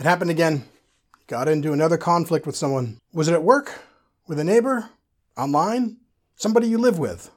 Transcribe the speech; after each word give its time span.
It 0.00 0.06
happened 0.06 0.30
again. 0.30 0.64
Got 1.26 1.46
into 1.46 1.74
another 1.74 1.98
conflict 1.98 2.46
with 2.46 2.56
someone. 2.56 2.96
Was 3.12 3.28
it 3.28 3.34
at 3.34 3.42
work? 3.42 3.82
With 4.26 4.38
a 4.38 4.44
neighbor? 4.44 4.88
Online? 5.36 5.98
Somebody 6.36 6.68
you 6.68 6.78
live 6.78 6.98
with? 6.98 7.30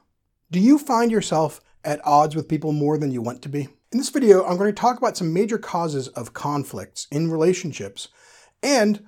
Do 0.50 0.58
you 0.58 0.78
find 0.78 1.10
yourself 1.10 1.60
at 1.84 2.00
odds 2.06 2.34
with 2.34 2.48
people 2.48 2.72
more 2.72 2.96
than 2.96 3.10
you 3.12 3.20
want 3.20 3.42
to 3.42 3.50
be? 3.50 3.68
In 3.92 3.98
this 3.98 4.08
video, 4.08 4.46
I'm 4.46 4.56
going 4.56 4.74
to 4.74 4.80
talk 4.80 4.96
about 4.96 5.14
some 5.14 5.34
major 5.34 5.58
causes 5.58 6.08
of 6.08 6.32
conflicts 6.32 7.06
in 7.12 7.30
relationships 7.30 8.08
and 8.62 9.04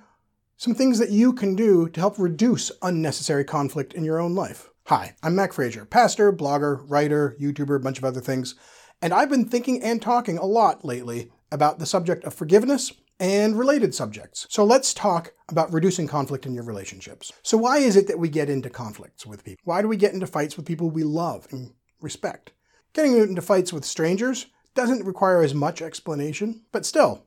some 0.55 0.75
things 0.75 0.99
that 0.99 1.09
you 1.09 1.33
can 1.33 1.55
do 1.55 1.89
to 1.89 1.99
help 1.99 2.19
reduce 2.19 2.71
unnecessary 2.83 3.43
conflict 3.43 3.95
in 3.95 4.03
your 4.03 4.19
own 4.19 4.35
life. 4.35 4.69
Hi, 4.85 5.15
I'm 5.23 5.33
Mac 5.33 5.51
Frazier, 5.51 5.85
pastor, 5.85 6.31
blogger, 6.31 6.85
writer, 6.87 7.35
YouTuber, 7.41 7.77
a 7.77 7.79
bunch 7.79 7.97
of 7.97 8.05
other 8.05 8.21
things, 8.21 8.53
and 9.01 9.15
I've 9.15 9.31
been 9.31 9.49
thinking 9.49 9.81
and 9.81 9.99
talking 9.99 10.37
a 10.37 10.45
lot 10.45 10.85
lately 10.85 11.31
about 11.51 11.79
the 11.79 11.87
subject 11.87 12.23
of 12.23 12.35
forgiveness 12.35 12.93
and 13.19 13.57
related 13.57 13.95
subjects. 13.95 14.45
So 14.49 14.63
let's 14.63 14.93
talk 14.93 15.33
about 15.49 15.73
reducing 15.73 16.07
conflict 16.07 16.45
in 16.45 16.53
your 16.53 16.63
relationships. 16.63 17.31
So 17.41 17.57
why 17.57 17.77
is 17.77 17.95
it 17.95 18.07
that 18.07 18.19
we 18.19 18.29
get 18.29 18.49
into 18.49 18.69
conflicts 18.69 19.25
with 19.25 19.43
people? 19.43 19.61
Why 19.65 19.81
do 19.81 19.87
we 19.87 19.97
get 19.97 20.13
into 20.13 20.27
fights 20.27 20.55
with 20.55 20.65
people 20.65 20.89
we 20.89 21.03
love 21.03 21.47
and 21.51 21.73
respect? 22.01 22.51
Getting 22.93 23.17
into 23.17 23.41
fights 23.41 23.73
with 23.73 23.85
strangers 23.85 24.47
doesn't 24.75 25.05
require 25.05 25.41
as 25.41 25.53
much 25.53 25.81
explanation, 25.81 26.61
but 26.71 26.85
still, 26.85 27.25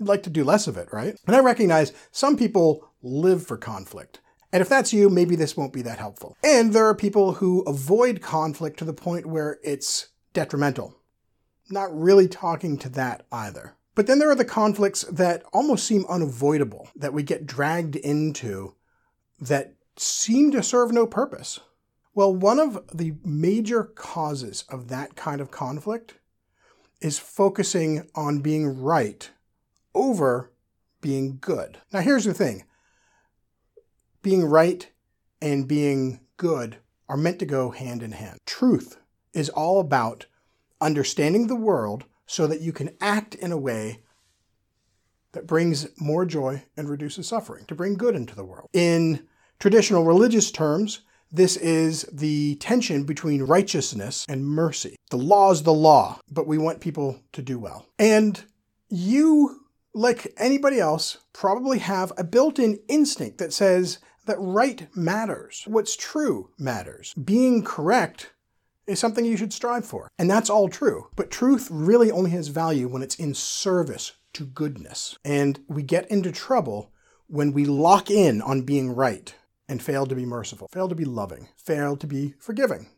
I'd 0.00 0.08
like 0.08 0.22
to 0.24 0.30
do 0.30 0.44
less 0.44 0.66
of 0.66 0.76
it, 0.76 0.88
right? 0.92 1.16
And 1.26 1.36
I 1.36 1.40
recognize 1.40 1.92
some 2.10 2.36
people 2.36 2.88
live 3.02 3.46
for 3.46 3.56
conflict. 3.56 4.20
And 4.52 4.60
if 4.60 4.68
that's 4.68 4.92
you, 4.92 5.08
maybe 5.08 5.36
this 5.36 5.56
won't 5.56 5.72
be 5.72 5.82
that 5.82 5.98
helpful. 5.98 6.36
And 6.44 6.72
there 6.72 6.86
are 6.86 6.94
people 6.94 7.34
who 7.34 7.62
avoid 7.62 8.20
conflict 8.20 8.78
to 8.80 8.84
the 8.84 8.92
point 8.92 9.26
where 9.26 9.58
it's 9.62 10.08
detrimental. 10.32 10.96
Not 11.70 11.96
really 11.98 12.28
talking 12.28 12.76
to 12.78 12.88
that 12.90 13.24
either. 13.32 13.76
But 13.94 14.06
then 14.06 14.18
there 14.18 14.30
are 14.30 14.34
the 14.34 14.44
conflicts 14.44 15.02
that 15.02 15.44
almost 15.52 15.86
seem 15.86 16.06
unavoidable, 16.08 16.88
that 16.96 17.12
we 17.12 17.22
get 17.22 17.46
dragged 17.46 17.96
into, 17.96 18.74
that 19.38 19.74
seem 19.96 20.50
to 20.52 20.62
serve 20.62 20.92
no 20.92 21.06
purpose. 21.06 21.60
Well, 22.14 22.34
one 22.34 22.58
of 22.58 22.82
the 22.92 23.14
major 23.24 23.84
causes 23.84 24.64
of 24.68 24.88
that 24.88 25.16
kind 25.16 25.40
of 25.40 25.50
conflict 25.50 26.14
is 27.00 27.18
focusing 27.18 28.08
on 28.14 28.40
being 28.40 28.80
right 28.82 29.30
over 29.94 30.52
being 31.00 31.38
good. 31.40 31.78
Now, 31.92 32.00
here's 32.00 32.24
the 32.24 32.34
thing 32.34 32.64
being 34.22 34.44
right 34.44 34.88
and 35.40 35.66
being 35.66 36.20
good 36.36 36.76
are 37.08 37.16
meant 37.16 37.38
to 37.40 37.46
go 37.46 37.70
hand 37.70 38.02
in 38.02 38.12
hand. 38.12 38.38
Truth 38.46 38.98
is 39.34 39.48
all 39.48 39.80
about 39.80 40.26
understanding 40.80 41.46
the 41.46 41.56
world 41.56 42.04
so 42.32 42.46
that 42.46 42.62
you 42.62 42.72
can 42.72 42.96
act 42.98 43.34
in 43.34 43.52
a 43.52 43.58
way 43.58 44.00
that 45.32 45.46
brings 45.46 45.86
more 46.00 46.24
joy 46.24 46.62
and 46.78 46.88
reduces 46.88 47.28
suffering, 47.28 47.66
to 47.66 47.74
bring 47.74 47.94
good 47.94 48.16
into 48.16 48.34
the 48.34 48.44
world. 48.44 48.70
In 48.72 49.26
traditional 49.58 50.04
religious 50.04 50.50
terms, 50.50 51.00
this 51.30 51.58
is 51.58 52.02
the 52.10 52.54
tension 52.54 53.04
between 53.04 53.42
righteousness 53.42 54.24
and 54.30 54.46
mercy. 54.46 54.96
The 55.10 55.18
law 55.18 55.50
is 55.52 55.62
the 55.62 55.74
law, 55.74 56.20
but 56.30 56.46
we 56.46 56.56
want 56.56 56.80
people 56.80 57.20
to 57.32 57.42
do 57.42 57.58
well. 57.58 57.86
And 57.98 58.42
you, 58.88 59.66
like 59.94 60.32
anybody 60.38 60.80
else, 60.80 61.18
probably 61.34 61.80
have 61.80 62.12
a 62.16 62.24
built 62.24 62.58
in 62.58 62.80
instinct 62.88 63.36
that 63.38 63.52
says 63.52 63.98
that 64.24 64.36
right 64.38 64.88
matters. 64.96 65.64
What's 65.66 65.96
true 65.96 66.48
matters. 66.58 67.12
Being 67.14 67.62
correct 67.62 68.32
is 68.86 68.98
something 68.98 69.24
you 69.24 69.36
should 69.36 69.52
strive 69.52 69.86
for. 69.86 70.10
And 70.18 70.30
that's 70.30 70.50
all 70.50 70.68
true. 70.68 71.08
But 71.16 71.30
truth 71.30 71.68
really 71.70 72.10
only 72.10 72.30
has 72.32 72.48
value 72.48 72.88
when 72.88 73.02
it's 73.02 73.16
in 73.16 73.34
service 73.34 74.12
to 74.34 74.44
goodness. 74.44 75.16
And 75.24 75.60
we 75.68 75.82
get 75.82 76.10
into 76.10 76.32
trouble 76.32 76.92
when 77.26 77.52
we 77.52 77.64
lock 77.64 78.10
in 78.10 78.42
on 78.42 78.62
being 78.62 78.94
right 78.94 79.34
and 79.68 79.82
fail 79.82 80.06
to 80.06 80.14
be 80.14 80.26
merciful, 80.26 80.68
fail 80.72 80.88
to 80.88 80.94
be 80.94 81.04
loving, 81.04 81.48
fail 81.56 81.96
to 81.96 82.06
be 82.06 82.34
forgiving. 82.38 82.88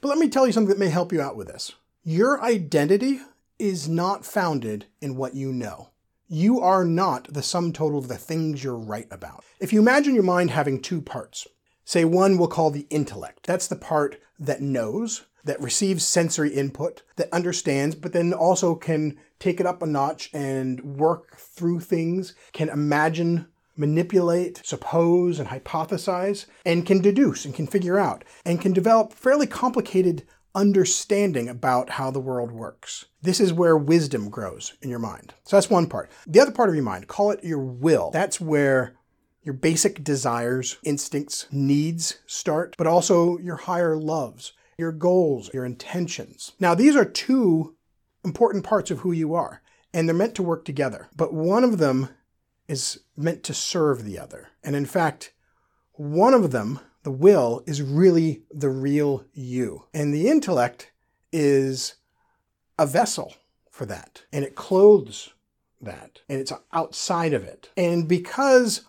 But 0.00 0.08
let 0.08 0.18
me 0.18 0.28
tell 0.28 0.46
you 0.46 0.52
something 0.52 0.70
that 0.70 0.78
may 0.78 0.88
help 0.88 1.12
you 1.12 1.20
out 1.20 1.36
with 1.36 1.46
this. 1.46 1.72
Your 2.02 2.42
identity 2.42 3.20
is 3.58 3.88
not 3.88 4.26
founded 4.26 4.86
in 5.00 5.16
what 5.16 5.34
you 5.34 5.52
know. 5.52 5.90
You 6.26 6.60
are 6.60 6.84
not 6.84 7.32
the 7.32 7.42
sum 7.42 7.72
total 7.72 7.98
of 7.98 8.08
the 8.08 8.16
things 8.16 8.64
you're 8.64 8.76
right 8.76 9.06
about. 9.10 9.44
If 9.60 9.72
you 9.72 9.80
imagine 9.80 10.14
your 10.14 10.24
mind 10.24 10.50
having 10.50 10.80
two 10.80 11.00
parts, 11.00 11.46
say 11.84 12.04
one 12.04 12.36
we'll 12.36 12.48
call 12.48 12.70
the 12.70 12.86
intellect. 12.90 13.46
That's 13.46 13.68
the 13.68 13.76
part 13.76 14.20
that 14.38 14.60
knows, 14.60 15.26
that 15.44 15.60
receives 15.60 16.06
sensory 16.06 16.50
input, 16.50 17.02
that 17.16 17.32
understands, 17.32 17.94
but 17.94 18.12
then 18.12 18.32
also 18.32 18.74
can 18.74 19.18
take 19.38 19.60
it 19.60 19.66
up 19.66 19.82
a 19.82 19.86
notch 19.86 20.30
and 20.32 20.96
work 20.96 21.36
through 21.36 21.80
things, 21.80 22.34
can 22.52 22.68
imagine, 22.68 23.46
manipulate, 23.76 24.60
suppose, 24.64 25.38
and 25.38 25.48
hypothesize, 25.48 26.46
and 26.64 26.86
can 26.86 27.00
deduce 27.00 27.44
and 27.44 27.54
can 27.54 27.66
figure 27.66 27.98
out, 27.98 28.24
and 28.44 28.60
can 28.60 28.72
develop 28.72 29.12
fairly 29.12 29.46
complicated 29.46 30.26
understanding 30.54 31.48
about 31.48 31.90
how 31.90 32.10
the 32.10 32.20
world 32.20 32.52
works. 32.52 33.06
This 33.20 33.40
is 33.40 33.52
where 33.52 33.76
wisdom 33.76 34.30
grows 34.30 34.74
in 34.80 34.88
your 34.88 35.00
mind. 35.00 35.34
So 35.44 35.56
that's 35.56 35.68
one 35.68 35.88
part. 35.88 36.10
The 36.26 36.40
other 36.40 36.52
part 36.52 36.68
of 36.68 36.76
your 36.76 36.84
mind, 36.84 37.08
call 37.08 37.32
it 37.32 37.42
your 37.42 37.58
will. 37.58 38.10
That's 38.12 38.40
where 38.40 38.94
your 39.42 39.54
basic 39.54 40.02
desires, 40.04 40.78
instincts, 40.84 41.46
needs 41.50 42.20
start, 42.26 42.76
but 42.78 42.86
also 42.86 43.38
your 43.38 43.56
higher 43.56 43.96
loves, 43.96 44.52
your 44.78 44.92
goals, 44.92 45.52
your 45.52 45.64
intentions. 45.64 46.52
Now, 46.58 46.74
these 46.74 46.96
are 46.96 47.04
two 47.04 47.76
important 48.24 48.64
parts 48.64 48.90
of 48.90 49.00
who 49.00 49.12
you 49.12 49.34
are, 49.34 49.62
and 49.92 50.08
they're 50.08 50.14
meant 50.14 50.34
to 50.36 50.42
work 50.42 50.64
together. 50.64 51.08
But 51.14 51.32
one 51.32 51.64
of 51.64 51.78
them 51.78 52.08
is 52.68 53.00
meant 53.16 53.42
to 53.44 53.54
serve 53.54 54.04
the 54.04 54.18
other. 54.18 54.48
And 54.62 54.74
in 54.74 54.86
fact, 54.86 55.32
one 55.92 56.34
of 56.34 56.50
them, 56.50 56.80
the 57.02 57.10
will, 57.10 57.62
is 57.66 57.82
really 57.82 58.42
the 58.50 58.70
real 58.70 59.24
you. 59.32 59.84
And 59.92 60.12
the 60.12 60.28
intellect 60.28 60.92
is 61.32 61.94
a 62.78 62.86
vessel 62.86 63.34
for 63.70 63.86
that, 63.86 64.22
and 64.32 64.44
it 64.44 64.54
clothes 64.54 65.30
that, 65.80 66.20
and 66.28 66.40
it's 66.40 66.52
outside 66.72 67.32
of 67.32 67.44
it. 67.44 67.70
And 67.76 68.08
because 68.08 68.86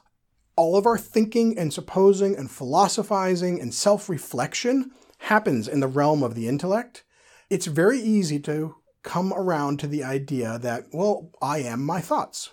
all 0.56 0.78
of 0.78 0.86
our 0.86 0.98
thinking 0.98 1.58
and 1.58 1.74
supposing 1.74 2.36
and 2.36 2.50
philosophizing 2.50 3.60
and 3.60 3.74
self 3.74 4.10
reflection 4.10 4.92
happens 5.26 5.68
in 5.68 5.80
the 5.80 5.88
realm 5.88 6.22
of 6.22 6.36
the 6.36 6.48
intellect, 6.48 7.04
it's 7.50 7.66
very 7.66 8.00
easy 8.00 8.40
to 8.40 8.76
come 9.02 9.34
around 9.34 9.80
to 9.80 9.88
the 9.88 10.04
idea 10.04 10.60
that, 10.60 10.86
well, 10.94 11.32
I 11.42 11.60
am 11.60 11.84
my 11.84 12.00
thoughts. 12.00 12.52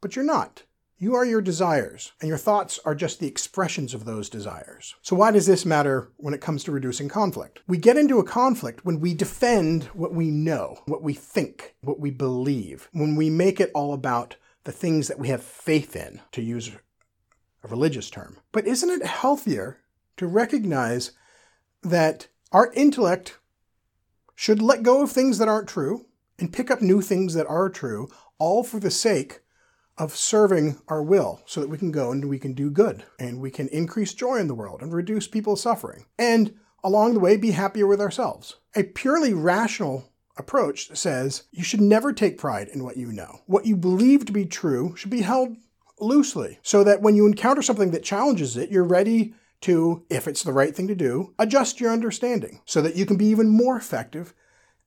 But 0.00 0.14
you're 0.14 0.24
not. 0.24 0.62
You 0.98 1.14
are 1.14 1.26
your 1.26 1.42
desires, 1.42 2.12
and 2.20 2.28
your 2.28 2.38
thoughts 2.38 2.78
are 2.84 2.94
just 2.94 3.20
the 3.20 3.26
expressions 3.26 3.92
of 3.92 4.04
those 4.04 4.30
desires. 4.30 4.94
So, 5.02 5.14
why 5.14 5.30
does 5.30 5.46
this 5.46 5.66
matter 5.66 6.10
when 6.16 6.32
it 6.32 6.40
comes 6.40 6.64
to 6.64 6.72
reducing 6.72 7.08
conflict? 7.08 7.60
We 7.66 7.76
get 7.76 7.98
into 7.98 8.18
a 8.18 8.24
conflict 8.24 8.84
when 8.84 9.00
we 9.00 9.12
defend 9.12 9.84
what 9.92 10.14
we 10.14 10.30
know, 10.30 10.78
what 10.86 11.02
we 11.02 11.12
think, 11.12 11.74
what 11.82 12.00
we 12.00 12.10
believe, 12.10 12.88
when 12.92 13.14
we 13.14 13.28
make 13.28 13.60
it 13.60 13.70
all 13.74 13.92
about 13.92 14.36
the 14.64 14.72
things 14.72 15.08
that 15.08 15.18
we 15.18 15.28
have 15.28 15.42
faith 15.42 15.94
in, 15.94 16.20
to 16.32 16.40
use 16.40 16.70
a 17.62 17.68
religious 17.68 18.08
term. 18.08 18.38
But 18.52 18.66
isn't 18.66 18.90
it 18.90 19.04
healthier 19.04 19.80
to 20.16 20.26
recognize 20.26 21.10
that 21.82 22.28
our 22.52 22.72
intellect 22.72 23.38
should 24.34 24.60
let 24.60 24.82
go 24.82 25.02
of 25.02 25.10
things 25.10 25.38
that 25.38 25.48
aren't 25.48 25.68
true 25.68 26.06
and 26.38 26.52
pick 26.52 26.70
up 26.70 26.82
new 26.82 27.00
things 27.00 27.34
that 27.34 27.46
are 27.46 27.70
true, 27.70 28.08
all 28.38 28.62
for 28.62 28.78
the 28.78 28.90
sake 28.90 29.40
of 29.98 30.14
serving 30.14 30.78
our 30.88 31.02
will 31.02 31.40
so 31.46 31.60
that 31.60 31.70
we 31.70 31.78
can 31.78 31.90
go 31.90 32.12
and 32.12 32.28
we 32.28 32.38
can 32.38 32.52
do 32.52 32.70
good 32.70 33.04
and 33.18 33.40
we 33.40 33.50
can 33.50 33.68
increase 33.68 34.12
joy 34.12 34.36
in 34.36 34.46
the 34.46 34.54
world 34.54 34.82
and 34.82 34.92
reduce 34.92 35.26
people's 35.26 35.62
suffering. 35.62 36.04
And 36.18 36.54
along 36.84 37.14
the 37.14 37.20
way, 37.20 37.36
be 37.36 37.52
happier 37.52 37.86
with 37.86 38.00
ourselves. 38.00 38.56
A 38.74 38.82
purely 38.82 39.32
rational 39.32 40.12
approach 40.36 40.94
says 40.94 41.44
you 41.50 41.64
should 41.64 41.80
never 41.80 42.12
take 42.12 42.36
pride 42.36 42.68
in 42.68 42.84
what 42.84 42.98
you 42.98 43.10
know. 43.10 43.40
What 43.46 43.64
you 43.64 43.74
believe 43.74 44.26
to 44.26 44.32
be 44.32 44.44
true 44.44 44.94
should 44.96 45.10
be 45.10 45.22
held 45.22 45.56
loosely 45.98 46.58
so 46.62 46.84
that 46.84 47.00
when 47.00 47.16
you 47.16 47.26
encounter 47.26 47.62
something 47.62 47.90
that 47.92 48.04
challenges 48.04 48.56
it, 48.58 48.70
you're 48.70 48.84
ready 48.84 49.34
to, 49.66 50.04
if 50.08 50.26
it's 50.26 50.42
the 50.42 50.52
right 50.52 50.74
thing 50.74 50.88
to 50.88 50.94
do, 50.94 51.34
adjust 51.38 51.80
your 51.80 51.92
understanding 51.92 52.60
so 52.64 52.80
that 52.82 52.96
you 52.96 53.04
can 53.04 53.16
be 53.16 53.26
even 53.26 53.48
more 53.48 53.76
effective 53.76 54.32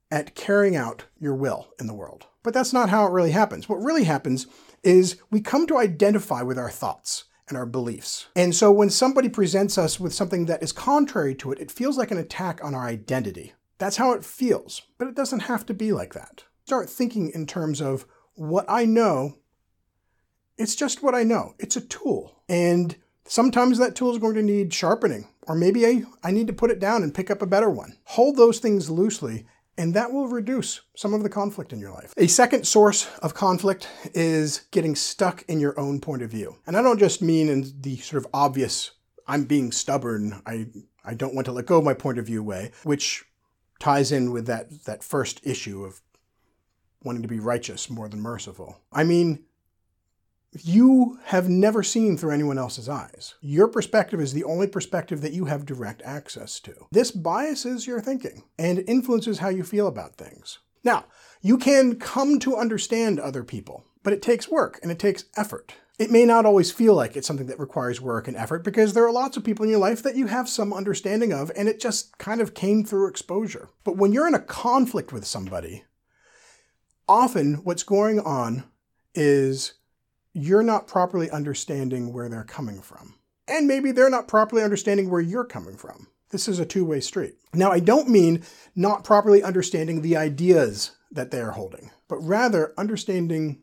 at 0.09 0.35
carrying 0.35 0.75
out 0.75 1.05
your 1.19 1.35
will 1.35 1.69
in 1.79 1.87
the 1.87 1.93
world. 1.93 2.27
But 2.43 2.53
that's 2.53 2.73
not 2.73 2.89
how 2.89 3.05
it 3.05 3.11
really 3.11 3.31
happens. 3.31 3.67
What 3.67 3.83
really 3.83 4.05
happens 4.05 4.47
is 4.81 5.17
we 5.29 5.41
come 5.41 5.67
to 5.67 5.77
identify 5.77 6.41
with 6.41 6.57
our 6.57 6.69
thoughts 6.69 7.25
and 7.49 7.57
our 7.57 7.65
beliefs. 7.65 8.27
And 8.35 8.55
so 8.55 8.71
when 8.71 8.89
somebody 8.89 9.27
presents 9.27 9.77
us 9.77 9.99
with 9.99 10.13
something 10.13 10.45
that 10.45 10.63
is 10.63 10.71
contrary 10.71 11.35
to 11.35 11.51
it, 11.51 11.59
it 11.59 11.71
feels 11.71 11.97
like 11.97 12.11
an 12.11 12.17
attack 12.17 12.63
on 12.63 12.73
our 12.73 12.87
identity. 12.87 13.53
That's 13.79 13.97
how 13.97 14.13
it 14.13 14.23
feels, 14.23 14.83
but 14.97 15.07
it 15.07 15.15
doesn't 15.15 15.41
have 15.41 15.65
to 15.65 15.73
be 15.73 15.91
like 15.91 16.13
that. 16.13 16.43
Start 16.65 16.89
thinking 16.89 17.31
in 17.33 17.45
terms 17.45 17.81
of 17.81 18.05
what 18.35 18.65
I 18.69 18.85
know. 18.85 19.39
It's 20.57 20.75
just 20.75 21.03
what 21.03 21.15
I 21.15 21.23
know. 21.23 21.55
It's 21.59 21.75
a 21.75 21.81
tool. 21.81 22.43
And 22.47 22.95
Sometimes 23.29 23.77
that 23.77 23.95
tool 23.95 24.11
is 24.11 24.17
going 24.17 24.35
to 24.35 24.41
need 24.41 24.73
sharpening, 24.73 25.27
or 25.47 25.55
maybe 25.55 25.85
I, 25.85 26.03
I 26.23 26.31
need 26.31 26.47
to 26.47 26.53
put 26.53 26.71
it 26.71 26.79
down 26.79 27.03
and 27.03 27.13
pick 27.13 27.29
up 27.29 27.41
a 27.41 27.47
better 27.47 27.69
one. 27.69 27.95
Hold 28.05 28.35
those 28.35 28.59
things 28.59 28.89
loosely 28.89 29.45
and 29.79 29.93
that 29.93 30.11
will 30.11 30.27
reduce 30.27 30.81
some 30.97 31.13
of 31.13 31.23
the 31.23 31.29
conflict 31.29 31.71
in 31.71 31.79
your 31.79 31.93
life. 31.93 32.13
A 32.17 32.27
second 32.27 32.67
source 32.67 33.09
of 33.19 33.33
conflict 33.33 33.87
is 34.13 34.67
getting 34.71 34.93
stuck 34.93 35.43
in 35.47 35.61
your 35.61 35.79
own 35.79 36.01
point 36.01 36.21
of 36.21 36.29
view. 36.29 36.57
And 36.67 36.75
I 36.75 36.81
don't 36.81 36.99
just 36.99 37.21
mean 37.21 37.47
in 37.47 37.71
the 37.79 37.95
sort 37.95 38.21
of 38.21 38.29
obvious, 38.33 38.91
I'm 39.25 39.45
being 39.45 39.71
stubborn, 39.71 40.41
I, 40.45 40.67
I 41.05 41.13
don't 41.13 41.33
want 41.33 41.45
to 41.45 41.53
let 41.53 41.65
go 41.65 41.77
of 41.77 41.85
my 41.85 41.93
point 41.93 42.19
of 42.19 42.25
view 42.25 42.43
way, 42.43 42.71
which 42.83 43.23
ties 43.79 44.11
in 44.11 44.33
with 44.33 44.47
that, 44.47 44.83
that 44.83 45.01
first 45.01 45.39
issue 45.47 45.85
of 45.85 46.01
wanting 47.01 47.21
to 47.21 47.29
be 47.29 47.39
righteous 47.39 47.89
more 47.89 48.09
than 48.09 48.19
merciful. 48.19 48.81
I 48.91 49.05
mean, 49.05 49.45
you 50.53 51.19
have 51.25 51.47
never 51.47 51.83
seen 51.83 52.17
through 52.17 52.31
anyone 52.31 52.57
else's 52.57 52.89
eyes. 52.89 53.35
Your 53.41 53.67
perspective 53.67 54.19
is 54.19 54.33
the 54.33 54.43
only 54.43 54.67
perspective 54.67 55.21
that 55.21 55.33
you 55.33 55.45
have 55.45 55.65
direct 55.65 56.01
access 56.03 56.59
to. 56.61 56.87
This 56.91 57.11
biases 57.11 57.85
your 57.85 58.01
thinking 58.01 58.43
and 58.57 58.79
influences 58.87 59.39
how 59.39 59.49
you 59.49 59.63
feel 59.63 59.87
about 59.87 60.15
things. 60.15 60.59
Now, 60.83 61.05
you 61.41 61.57
can 61.57 61.99
come 61.99 62.39
to 62.39 62.57
understand 62.57 63.19
other 63.19 63.43
people, 63.43 63.85
but 64.03 64.13
it 64.13 64.21
takes 64.21 64.49
work 64.49 64.79
and 64.81 64.91
it 64.91 64.99
takes 64.99 65.25
effort. 65.37 65.75
It 65.99 66.11
may 66.11 66.25
not 66.25 66.45
always 66.45 66.71
feel 66.71 66.95
like 66.95 67.17
it's 67.17 67.27
something 67.27 67.47
that 67.47 67.59
requires 67.59 67.99
work 67.99 68.27
and 68.27 68.37
effort 68.37 68.63
because 68.63 68.93
there 68.93 69.05
are 69.05 69.11
lots 69.11 69.35
of 69.35 69.43
people 69.43 69.65
in 69.65 69.69
your 69.69 69.79
life 69.79 70.01
that 70.03 70.15
you 70.15 70.27
have 70.27 70.47
some 70.47 70.73
understanding 70.73 71.33
of 71.33 71.51
and 71.55 71.67
it 71.67 71.81
just 71.81 72.17
kind 72.17 72.39
of 72.39 72.53
came 72.53 72.85
through 72.85 73.09
exposure. 73.09 73.69
But 73.83 73.97
when 73.97 74.13
you're 74.13 74.27
in 74.27 74.33
a 74.33 74.39
conflict 74.39 75.11
with 75.11 75.27
somebody, 75.27 75.83
often 77.07 77.55
what's 77.65 77.83
going 77.83 78.21
on 78.21 78.63
is 79.13 79.73
you're 80.41 80.63
not 80.63 80.87
properly 80.87 81.29
understanding 81.29 82.13
where 82.13 82.29
they're 82.29 82.43
coming 82.43 82.81
from. 82.81 83.15
And 83.47 83.67
maybe 83.67 83.91
they're 83.91 84.09
not 84.09 84.27
properly 84.27 84.63
understanding 84.63 85.09
where 85.09 85.21
you're 85.21 85.45
coming 85.45 85.75
from. 85.75 86.07
This 86.29 86.47
is 86.47 86.59
a 86.59 86.65
two 86.65 86.85
way 86.85 86.99
street. 86.99 87.35
Now, 87.53 87.71
I 87.71 87.79
don't 87.79 88.09
mean 88.09 88.43
not 88.75 89.03
properly 89.03 89.41
understanding 89.41 90.01
the 90.01 90.15
ideas 90.15 90.91
that 91.11 91.31
they 91.31 91.41
are 91.41 91.51
holding, 91.51 91.89
but 92.07 92.17
rather 92.17 92.73
understanding 92.77 93.61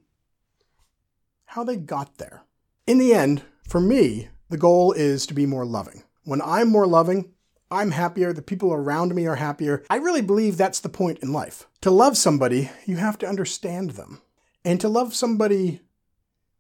how 1.44 1.62
they 1.62 1.76
got 1.76 2.18
there. 2.18 2.42
In 2.86 2.98
the 2.98 3.14
end, 3.14 3.42
for 3.68 3.80
me, 3.80 4.28
the 4.48 4.58
goal 4.58 4.92
is 4.92 5.26
to 5.26 5.34
be 5.34 5.46
more 5.46 5.64
loving. 5.64 6.02
When 6.24 6.42
I'm 6.42 6.68
more 6.68 6.86
loving, 6.86 7.32
I'm 7.70 7.92
happier, 7.92 8.32
the 8.32 8.42
people 8.42 8.72
around 8.72 9.14
me 9.14 9.26
are 9.26 9.36
happier. 9.36 9.84
I 9.90 9.96
really 9.96 10.22
believe 10.22 10.56
that's 10.56 10.80
the 10.80 10.88
point 10.88 11.18
in 11.20 11.32
life. 11.32 11.66
To 11.82 11.90
love 11.90 12.16
somebody, 12.16 12.70
you 12.84 12.96
have 12.96 13.18
to 13.18 13.28
understand 13.28 13.90
them. 13.90 14.22
And 14.64 14.80
to 14.80 14.88
love 14.88 15.14
somebody 15.14 15.80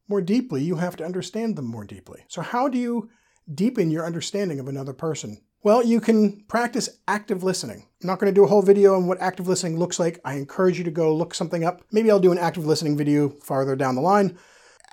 more 0.08 0.20
deeply, 0.20 0.62
you 0.62 0.76
have 0.76 0.96
to 0.96 1.04
understand 1.04 1.56
them 1.56 1.66
more 1.66 1.84
deeply. 1.84 2.24
So, 2.28 2.42
how 2.42 2.68
do 2.68 2.78
you 2.78 3.10
deepen 3.52 3.90
your 3.90 4.06
understanding 4.06 4.60
of 4.60 4.68
another 4.68 4.92
person? 4.92 5.40
Well, 5.62 5.84
you 5.84 6.00
can 6.00 6.42
practice 6.42 6.88
active 7.08 7.42
listening. 7.42 7.88
I'm 8.00 8.06
not 8.06 8.20
going 8.20 8.32
to 8.32 8.38
do 8.38 8.44
a 8.44 8.48
whole 8.48 8.62
video 8.62 8.94
on 8.94 9.06
what 9.06 9.20
active 9.20 9.48
listening 9.48 9.78
looks 9.78 9.98
like. 9.98 10.20
I 10.24 10.34
encourage 10.34 10.78
you 10.78 10.84
to 10.84 10.90
go 10.90 11.14
look 11.14 11.34
something 11.34 11.64
up. 11.64 11.82
Maybe 11.90 12.10
I'll 12.10 12.20
do 12.20 12.30
an 12.30 12.38
active 12.38 12.66
listening 12.66 12.96
video 12.96 13.30
farther 13.30 13.74
down 13.74 13.96
the 13.96 14.00
line. 14.00 14.38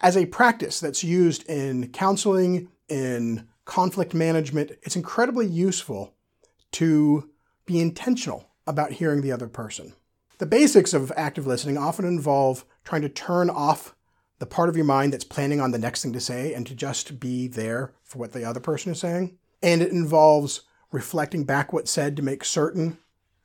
As 0.02 0.18
a 0.18 0.26
practice 0.26 0.80
that's 0.80 1.04
used 1.04 1.48
in 1.48 1.90
counseling, 1.92 2.70
in 2.90 3.48
conflict 3.66 4.14
management, 4.14 4.72
it's 4.82 4.96
incredibly 4.96 5.46
useful 5.46 6.14
to 6.72 7.30
be 7.66 7.80
intentional 7.80 8.50
about 8.68 8.94
hearing 8.94 9.22
the 9.22 9.32
other 9.32 9.48
person. 9.48 9.94
The 10.40 10.46
basics 10.46 10.94
of 10.94 11.12
active 11.16 11.48
listening 11.48 11.78
often 11.78 12.06
involve 12.06 12.66
trying 12.84 13.04
to 13.04 13.10
turn 13.10 13.50
off 13.50 13.96
the 14.44 14.48
part 14.48 14.68
of 14.68 14.76
your 14.76 14.84
mind 14.84 15.14
that's 15.14 15.24
planning 15.24 15.62
on 15.62 15.72
the 15.72 15.80
next 15.80 16.04
thing 16.04 16.12
to 16.12 16.20
say 16.20 16.54
and 16.54 16.68
to 16.68 16.76
just 16.76 17.18
be 17.18 17.48
there 17.48 17.94
for 18.04 18.18
what 18.18 18.34
the 18.34 18.44
other 18.44 18.60
person 18.60 18.92
is 18.92 19.00
saying. 19.00 19.38
And 19.62 19.82
it 19.82 19.94
involves 19.94 20.64
reflecting 20.92 21.46
back 21.46 21.72
what's 21.72 21.90
said 21.90 22.18
to 22.18 22.22
make 22.22 22.44
certain 22.44 22.98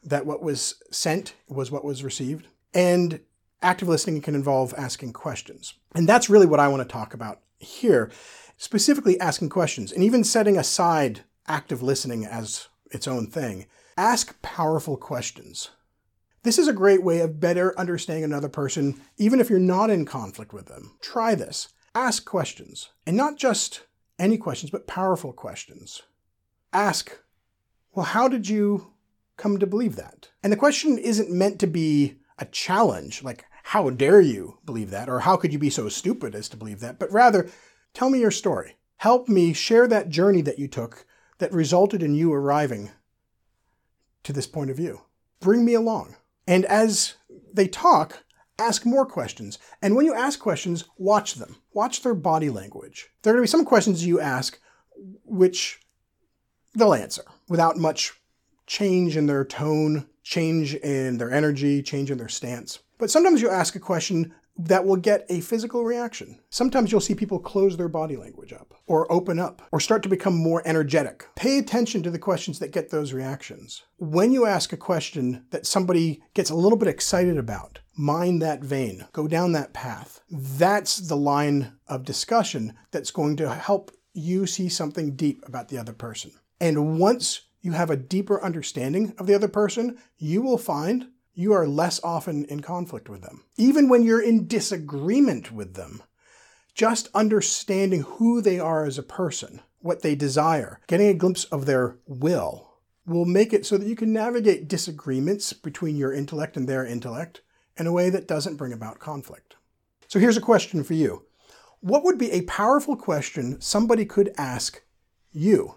that 0.03 0.27
what 0.27 0.43
was 0.43 0.83
sent 0.91 1.35
was 1.47 1.71
what 1.71 1.85
was 1.85 2.03
received. 2.03 2.49
And 2.75 3.21
active 3.63 3.87
listening 3.87 4.23
can 4.23 4.35
involve 4.35 4.75
asking 4.77 5.13
questions. 5.13 5.75
And 5.95 6.09
that's 6.09 6.29
really 6.29 6.47
what 6.47 6.59
I 6.59 6.67
want 6.67 6.83
to 6.83 6.93
talk 6.93 7.15
about 7.15 7.43
here, 7.61 8.11
specifically 8.57 9.21
asking 9.21 9.51
questions 9.51 9.93
and 9.93 10.03
even 10.03 10.25
setting 10.25 10.59
aside 10.59 11.21
active 11.47 11.81
listening 11.81 12.25
as 12.25 12.67
its 12.91 13.07
own 13.07 13.29
thing. 13.29 13.67
Ask 13.97 14.43
powerful 14.43 14.97
questions. 14.97 15.71
This 16.49 16.59
is 16.59 16.67
a 16.67 16.73
great 16.73 17.03
way 17.03 17.21
of 17.21 17.41
better 17.41 17.79
understanding 17.79 18.25
another 18.25 18.49
person, 18.49 18.99
even 19.19 19.39
if 19.39 19.51
you're 19.51 19.59
not 19.59 19.91
in 19.91 20.07
conflict 20.07 20.55
with 20.55 20.65
them. 20.65 20.97
Try 21.03 21.35
this. 21.35 21.69
Ask 21.95 22.25
questions, 22.25 22.89
and 23.07 23.15
not 23.15 23.37
just 23.37 23.83
any 24.19 24.39
questions, 24.39 24.71
but 24.71 24.87
powerful 24.87 25.35
questions. 25.35 26.01
Ask, 26.73 27.19
well, 27.93 28.07
how 28.07 28.29
did 28.29 28.49
you 28.49 28.95
come 29.37 29.59
to 29.59 29.67
believe 29.67 29.97
that? 29.97 30.31
And 30.43 30.51
the 30.51 30.57
question 30.57 30.97
isn't 30.97 31.31
meant 31.31 31.61
to 31.61 31.67
be 31.67 32.17
a 32.39 32.47
challenge, 32.47 33.23
like, 33.23 33.45
how 33.65 33.91
dare 33.91 34.23
you 34.23 34.57
believe 34.65 34.89
that, 34.89 35.11
or 35.11 35.21
how 35.21 35.37
could 35.37 35.53
you 35.53 35.59
be 35.59 35.69
so 35.69 35.91
stupid 35.91 36.35
as 36.35 36.49
to 36.49 36.57
believe 36.57 36.81
that, 36.81 36.99
but 36.99 37.13
rather, 37.13 37.51
tell 37.93 38.09
me 38.09 38.21
your 38.21 38.31
story. 38.31 38.79
Help 38.97 39.29
me 39.29 39.53
share 39.53 39.87
that 39.87 40.09
journey 40.09 40.41
that 40.41 40.59
you 40.59 40.67
took 40.67 41.05
that 41.41 41.53
resulted 41.53 42.03
in 42.03 42.15
you 42.15 42.33
arriving 42.33 42.91
to 44.23 44.33
this 44.33 44.47
point 44.47 44.71
of 44.71 44.79
view. 44.79 45.03
Bring 45.41 45.63
me 45.63 45.75
along. 45.75 46.15
And 46.49 46.65
as 46.65 47.15
they 47.53 47.69
talk, 47.69 48.25
ask 48.59 48.87
more 48.87 49.05
questions. 49.05 49.59
And 49.83 49.95
when 49.95 50.07
you 50.07 50.15
ask 50.15 50.41
questions, 50.41 50.85
watch 50.97 51.35
them. 51.35 51.57
Watch 51.75 52.03
their 52.03 52.15
body 52.15 52.49
language. 52.49 53.11
There 53.23 53.33
are 53.33 53.37
going 53.37 53.47
to 53.47 53.49
be 53.49 53.51
some 53.51 53.67
questions 53.67 54.07
you 54.07 54.19
ask 54.19 54.59
which 55.25 55.79
they'll 56.75 56.95
answer 56.95 57.23
without 57.51 57.77
much 57.77 58.15
change 58.67 59.15
in 59.15 59.27
their 59.27 59.45
tone, 59.45 60.09
change 60.23 60.75
in 60.75 61.19
their 61.19 61.31
energy, 61.31 61.83
change 61.83 62.11
in 62.11 62.17
their 62.17 62.29
stance. 62.29 62.79
But 62.97 63.11
sometimes 63.11 63.43
you 63.43 63.51
ask 63.51 63.77
a 63.77 63.81
question 63.81 64.35
that 64.59 64.85
will 64.85 64.97
get 64.97 65.25
a 65.29 65.41
physical 65.41 65.85
reaction. 65.85 66.41
Sometimes 66.51 66.91
you'll 66.91 67.01
see 67.01 67.15
people 67.15 67.39
close 67.39 67.77
their 67.77 67.89
body 67.89 68.17
language 68.17 68.53
up, 68.53 68.75
or 68.87 69.11
open 69.11 69.39
up, 69.39 69.63
or 69.71 69.79
start 69.79 70.03
to 70.03 70.09
become 70.09 70.35
more 70.35 70.63
energetic. 70.67 71.27
Pay 71.37 71.59
attention 71.59 72.03
to 72.03 72.11
the 72.11 72.19
questions 72.19 72.59
that 72.59 72.73
get 72.73 72.91
those 72.91 73.13
reactions. 73.13 73.85
When 73.99 74.33
you 74.33 74.47
ask 74.47 74.73
a 74.73 74.77
question 74.77 75.47
that 75.51 75.67
somebody 75.67 76.23
gets 76.35 76.51
a 76.51 76.57
little 76.57 76.79
bit 76.79 76.89
excited 76.89 77.39
about, 77.39 77.79
mind 77.97 78.43
that 78.43 78.63
vein, 78.63 79.07
go 79.13 79.29
down 79.29 79.53
that 79.53 79.73
path. 79.73 80.21
That's 80.31 80.97
the 80.97 81.17
line 81.17 81.75
of 81.87 82.05
discussion 82.05 82.75
that's 82.91 83.13
going 83.13 83.37
to 83.37 83.55
help 83.55 83.93
you 84.13 84.47
see 84.47 84.69
something 84.69 85.15
deep 85.15 85.45
about 85.47 85.69
the 85.69 85.79
other 85.79 85.93
person. 85.93 86.33
And 86.61 86.99
once 86.99 87.43
you 87.61 87.73
have 87.73 87.91
a 87.91 87.97
deeper 87.97 88.43
understanding 88.43 89.15
of 89.19 89.27
the 89.27 89.35
other 89.35 89.49
person, 89.49 89.99
you 90.17 90.43
will 90.43 90.59
find 90.59 91.09
you 91.39 91.53
are 91.53 91.69
less 91.69 92.03
often 92.03 92.45
in 92.47 92.59
conflict 92.59 93.09
with 93.09 93.23
them. 93.23 93.45
Even 93.57 93.89
when 93.89 94.03
you're 94.03 94.21
in 94.21 94.49
disagreement 94.49 95.53
with 95.53 95.75
them, 95.75 96.03
just 96.75 97.09
understanding 97.15 98.01
who 98.01 98.43
they 98.43 98.59
are 98.59 98.85
as 98.85 98.99
a 98.99 99.05
person, 99.05 99.61
what 99.79 100.03
they 100.03 100.17
desire, 100.17 100.81
getting 100.89 101.07
a 101.07 101.15
glimpse 101.15 101.45
of 101.45 101.65
their 101.65 101.97
will, 102.09 102.73
will 103.07 103.25
make 103.25 103.53
it 103.53 103.65
so 103.65 103.79
that 103.79 103.87
you 103.87 103.95
can 103.95 104.13
navigate 104.13 104.67
disagreements 104.67 105.53
between 105.53 105.95
your 105.95 106.13
intellect 106.13 106.57
and 106.57 106.69
their 106.69 106.85
intellect 106.85 107.41
in 107.77 107.87
a 107.87 107.93
way 107.93 108.11
that 108.11 108.27
doesn't 108.27 108.57
bring 108.57 108.73
about 108.73 108.99
conflict. 108.99 109.55
So 110.09 110.19
here's 110.19 110.37
a 110.37 110.41
question 110.41 110.83
for 110.83 110.95
you 110.95 111.25
What 111.79 112.03
would 112.03 112.19
be 112.19 112.33
a 112.33 112.43
powerful 112.43 112.97
question 112.97 113.61
somebody 113.61 114.05
could 114.05 114.35
ask 114.37 114.83
you 115.31 115.77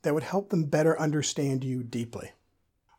that 0.00 0.14
would 0.14 0.22
help 0.22 0.48
them 0.48 0.64
better 0.64 0.98
understand 0.98 1.62
you 1.62 1.82
deeply? 1.82 2.32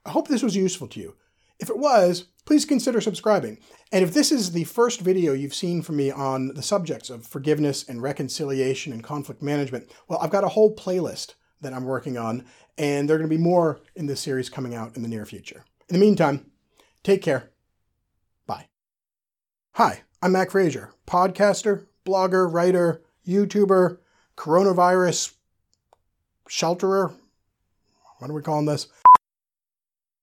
I 0.06 0.12
hope 0.12 0.28
this 0.28 0.44
was 0.44 0.56
useful 0.56 0.88
to 0.90 1.00
you. 1.00 1.16
If 1.60 1.70
it 1.70 1.78
was, 1.78 2.26
please 2.46 2.66
consider 2.66 3.02
subscribing. 3.02 3.60
And 3.92 4.04
if 4.04 4.14
this 4.14 4.32
is 4.32 4.52
the 4.52 4.66
first 4.66 5.02
video 5.02 5.34
you've 5.34 5.54
seen 5.54 5.82
from 5.82 5.98
me 5.98 6.12
on 6.12 6.50
the 6.50 6.62
subjects 6.62 7.10
of 7.10 7.26
forgiveness 7.26 7.88
and 7.88 8.02
reconciliation 8.02 8.94
and 8.94 9.04
conflict 9.04 9.42
management, 9.42 9.90
well, 10.08 10.20
I've 10.20 10.32
got 10.32 10.44
a 10.44 10.50
whole 10.50 10.76
playlist 10.76 11.36
that 11.62 11.74
I'm 11.74 11.86
working 11.86 12.18
on, 12.18 12.46
and 12.78 13.08
there 13.08 13.16
are 13.16 13.20
going 13.20 13.30
to 13.30 13.36
be 13.36 13.42
more 13.42 13.80
in 13.96 14.06
this 14.08 14.20
series 14.20 14.50
coming 14.50 14.76
out 14.76 14.96
in 14.96 15.02
the 15.02 15.08
near 15.08 15.26
future. 15.26 15.64
In 15.90 15.94
the 15.94 16.06
meantime, 16.06 16.52
take 17.04 17.22
care. 17.22 17.52
Bye. 18.46 18.68
Hi, 19.74 20.04
I'm 20.22 20.34
Mac 20.34 20.52
Frazier, 20.52 20.94
podcaster, 21.08 21.86
blogger, 22.06 22.52
writer, 22.52 23.02
YouTuber, 23.28 23.98
coronavirus 24.38 25.34
shelterer. 26.50 27.16
What 28.20 28.30
are 28.30 28.34
we 28.34 28.42
calling 28.42 28.66
this? 28.66 28.88